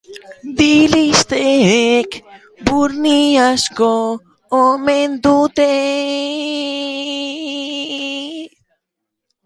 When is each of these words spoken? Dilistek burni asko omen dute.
Dilistek 0.59 2.17
burni 2.71 3.19
asko 3.43 3.91
omen 4.63 5.21
dute. 5.29 5.69